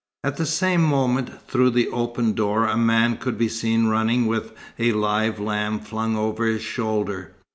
[0.23, 4.51] At the same moment, through the open door, a man could be seen running with
[4.79, 7.35] a live lamb flung over his shoulder.